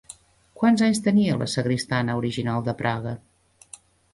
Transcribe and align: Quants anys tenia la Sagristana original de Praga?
Quants 0.61 0.83
anys 0.87 1.01
tenia 1.07 1.35
la 1.41 1.47
Sagristana 1.53 2.17
original 2.23 2.67
de 2.71 2.77
Praga? 2.81 3.17